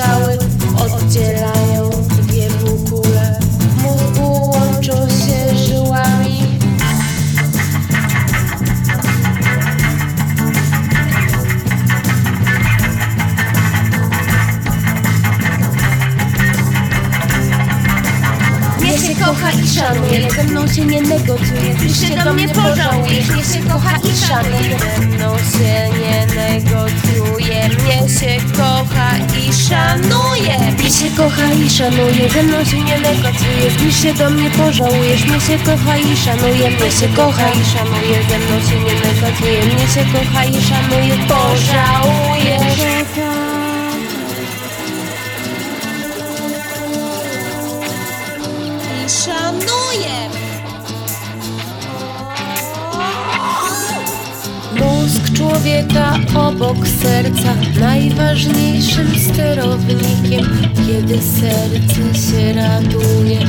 cały 0.00 0.39
i 19.64 19.68
szanuje, 19.68 20.30
ze 20.30 20.44
mną 20.44 20.68
się 20.68 20.84
nie 20.84 21.02
negocjuje 21.02 21.74
Ty 21.78 21.88
się 21.88 22.24
do 22.24 22.32
mnie 22.32 22.48
pożałujesz, 22.48 23.28
mnie 23.28 23.44
się 23.44 23.60
kocha 23.68 23.96
i 23.96 24.16
szanuje. 24.26 24.78
Ze 24.78 25.06
mną 25.06 25.38
się 25.38 25.90
nie 26.00 26.26
negocjuje, 26.26 27.68
mnie 27.68 28.08
się 28.08 28.36
kocha 28.56 29.10
i 29.40 29.52
szanuje. 29.68 30.58
Mnie 30.78 30.90
się 30.90 31.10
kocha 31.16 31.52
i 31.66 31.70
szanuje, 31.70 32.30
ze 32.34 32.42
mną 32.42 32.64
się 32.64 32.80
nie 32.80 32.98
negocjuje. 33.00 33.70
Ty 33.78 33.92
się 33.92 34.14
do 34.14 34.30
mnie 34.30 34.50
pożałujesz, 34.50 35.24
mnie 35.24 35.40
się 35.40 35.58
kocha 35.58 35.96
i 35.98 36.16
szanuje. 36.16 36.70
Mnie 36.70 36.90
się 36.90 37.08
kocha 37.16 37.50
i 37.50 37.64
szanuje, 37.72 38.16
ze 38.30 38.38
mną 38.38 38.68
się 38.68 38.76
nie 38.86 38.94
negocjuje. 38.94 39.60
Mnie 39.66 39.86
się 39.94 40.04
kocha 40.12 40.44
i 40.44 40.62
szanuje, 40.68 41.14
pożałujesz. 41.28 42.80
I 49.06 49.12
szanuję! 49.60 50.30
Mózg 54.80 55.32
człowieka 55.36 56.18
obok 56.34 56.88
serca, 56.88 57.54
najważniejszym 57.80 59.08
sterownikiem. 59.18 60.44
Kiedy 60.86 61.18
serce 61.22 62.20
się 62.20 62.52
raduje, 62.52 63.40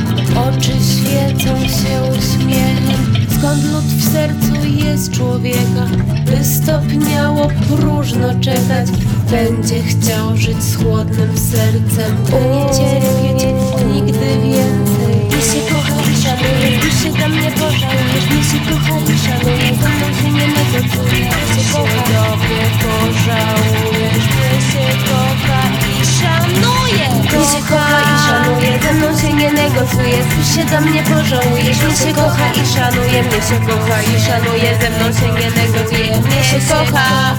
oczy 0.48 0.72
świecą 0.72 1.58
się 1.58 2.18
uśmiechem. 2.18 3.14
Skąd 3.38 3.64
lód 3.72 3.84
w 3.84 4.12
sercu 4.12 4.86
jest 4.86 5.12
człowieka, 5.12 5.86
by 6.26 6.44
stopniało 6.44 7.48
próżno 7.68 8.28
czekać. 8.40 8.88
Będzie 9.30 9.82
chciał 9.82 10.36
żyć 10.36 10.62
z 10.62 10.76
chłodnym 10.76 11.38
sercem, 11.38 12.16
by 12.24 12.32
nie 12.32 12.66
cierpieć 12.78 13.48
nigdy 13.94 14.26
więcej. 14.44 15.16
Mnie 15.26 15.42
się 15.42 15.74
kocha 15.74 15.91
i 16.22 16.24
szanuje, 16.24 16.78
ty 16.78 16.90
się 16.90 17.12
do 17.12 17.28
mnie 17.28 17.50
pożałujesz, 17.50 18.26
mnie 18.30 18.42
się 18.44 18.58
kocha 18.68 18.96
i 19.12 19.18
szanuje, 19.18 19.68
ze 19.82 19.88
mną 19.88 20.06
się 20.18 20.30
nie 20.30 20.46
negocjuje, 20.46 21.28
mnie 21.28 21.64
się 21.64 21.72
kocha 21.72 22.02
do 22.12 22.36
mnie 22.36 22.64
pożałujesz, 22.82 24.26
mnie 24.34 24.58
się 24.68 24.84
kocha 25.08 25.60
i 25.90 26.06
szanuje. 26.18 27.06
Mnie 27.22 27.44
się 27.50 27.62
kocha 27.68 28.00
i 28.00 28.28
szanuje, 28.28 28.78
ze 28.82 28.92
mną 28.92 29.18
się 29.20 29.32
nie 29.32 29.52
negocjuje, 29.52 30.18
ty 30.30 30.54
się 30.54 30.64
do 30.64 30.80
mnie 30.80 31.02
pożałujesz, 31.02 31.78
mnie 31.82 31.96
się 31.96 32.12
kocha 32.14 32.46
i 32.62 32.74
szanuje, 32.74 33.22
mnie 33.22 33.40
się 33.48 33.58
kocha 33.66 34.02
i 34.02 34.20
szanuje, 34.26 34.78
ze 34.80 34.90
mną 34.90 35.20
się 35.20 35.28
nie 35.40 35.50
negocjuje, 35.62 36.20
mnie 36.20 36.44
się 36.44 36.60
kocha 36.68 37.36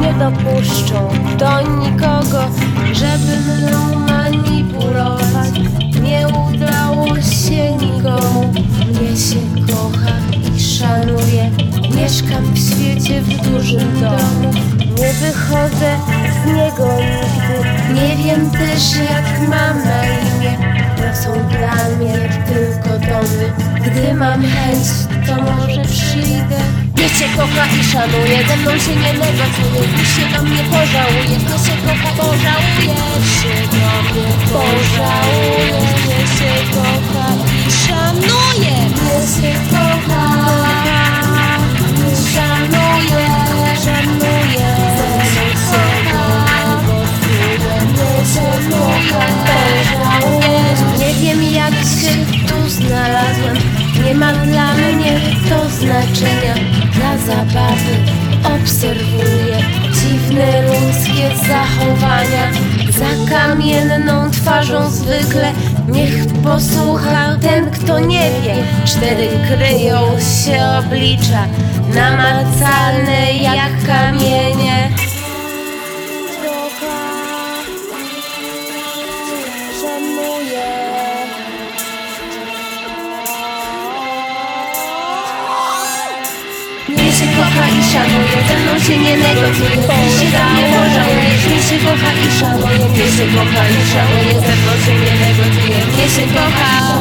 nie 0.00 0.14
dopuszczą 0.14 1.08
do 1.38 1.60
nikogo, 1.60 2.40
żeby 2.92 3.36
mną 3.40 4.06
manipulować. 4.06 5.60
Nie 6.02 6.26
udało 6.28 7.06
się 7.20 7.76
nikomu, 7.76 8.52
mnie 8.88 9.16
się 9.16 9.66
kocha 9.66 10.16
i 10.56 10.60
szanuje. 10.60 11.50
Mieszkam 11.96 12.44
w 12.44 12.58
świecie 12.58 13.20
w 13.22 13.50
dużym 13.50 14.00
domu, 14.00 14.52
nie 14.78 15.12
wychodzę 15.12 15.96
z 16.42 16.46
niego 16.46 16.88
nigdy. 16.96 17.78
Nie 17.94 18.16
wiem 18.24 18.50
też 18.50 18.96
jak 18.96 19.48
mam 19.48 19.84
na 19.84 20.04
imię, 20.06 20.58
to 20.96 21.22
są 21.22 21.30
dla 21.32 21.96
mnie 21.96 22.28
tylko 22.46 22.67
mam 24.18 24.42
chęć, 24.42 24.86
to 25.26 25.34
może 25.42 25.82
przyjdę. 25.82 26.60
Mnie 26.94 27.08
się 27.08 27.24
kocha 27.36 27.64
i 27.80 27.84
szanuje, 27.84 28.38
ze 28.48 28.56
mną 28.56 28.70
się 28.70 28.96
nie 28.96 29.12
negocjuje, 29.12 29.82
ty 29.96 30.04
się 30.12 30.36
do 30.36 30.42
mnie 30.42 30.62
pożałujesz, 30.70 31.42
mnie 31.42 31.58
się 31.66 31.76
kocha, 31.86 32.10
pożałujesz 32.16 33.28
się 33.38 33.54
do 33.72 33.92
mnie, 34.02 34.26
pożałujesz, 34.52 35.92
mnie 36.04 36.20
się 36.36 36.52
kocha 36.74 37.28
i 37.68 37.72
Szanuję! 37.86 38.76
mnie 38.90 39.18
się 39.34 39.52
kocha, 39.70 39.77
kamienną 63.38 64.30
twarzą 64.30 64.90
zwykle 64.90 65.52
niech 65.88 66.26
posłucha 66.44 67.36
ten, 67.42 67.70
kto 67.70 67.98
nie 67.98 68.30
wie. 68.42 68.54
Cztery 68.84 69.28
kryją 69.48 69.98
się 70.20 70.58
oblicza, 70.78 71.46
namacalne 71.94 73.32
jak 73.32 73.86
kamienie. 73.86 74.90
Mnie 86.88 87.12
się 87.12 87.26
kocha 87.36 87.68
i 87.68 87.92
szanuje, 87.92 88.38
ze 88.48 88.58
mną 88.58 88.78
się 88.78 88.98
nie 88.98 89.16
negocjuje 89.16 89.88
się 93.18 93.24
kocha 93.24 93.68
i 93.68 93.74
nie 94.94 95.12
negocjuje 95.26 95.80
Mnie 95.94 96.08
się 96.08 96.34
kocha, 96.34 97.00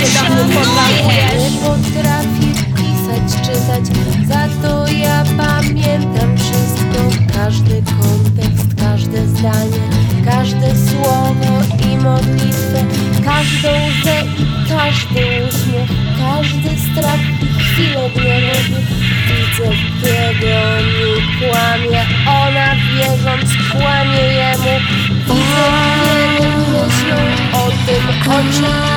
ty 0.00 0.06
się 0.06 0.30
mnie 0.30 0.54
pożałujesz 0.54 1.42
Nie 1.42 1.50
potrafię 1.60 2.50
pisać, 2.76 3.46
czytać, 3.46 3.84
za 4.28 4.48
to 4.62 4.88
ja 4.88 5.24
pamiętam 5.36 6.36
wszystko. 6.36 7.00
Każdy 7.34 7.82
kontekst, 8.00 8.68
każde 8.80 9.26
zdanie, 9.26 9.82
każde 10.24 10.68
słowo 10.90 11.52
i 11.92 11.96
modlitwę. 11.96 12.84
Każdą 13.24 13.68
łzę 13.68 14.22
i 14.38 14.68
każdy 14.68 15.20
uśmiech, 15.48 15.90
każdy 16.20 16.70
strach 16.92 17.20
i 17.42 17.62
chwilę 17.62 18.10
gniewu 18.14 18.80
Widzę, 19.30 19.70
kiedy 20.02 20.54
on 20.56 20.84
mi 20.84 21.38
kłamie, 21.38 22.06
Revolution. 28.50 28.89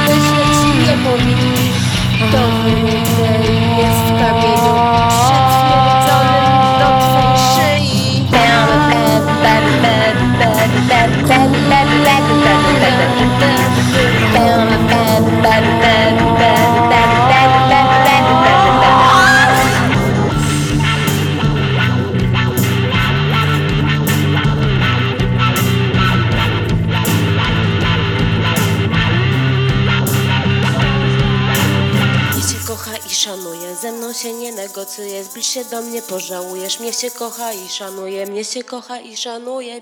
Nie 34.74 34.80
negocjuje, 34.80 35.24
zbliż 35.24 35.48
się 35.48 35.66
do 35.66 35.82
mnie, 35.82 36.02
pożałujesz. 36.02 36.80
Mnie 36.80 36.94
się 36.94 37.12
kocha 37.12 37.54
i 37.54 37.70
szanuje, 37.70 38.26
mnie 38.26 38.44
się 38.44 38.64
kocha 38.64 39.00
i 39.00 39.18
szanuje. 39.18 39.82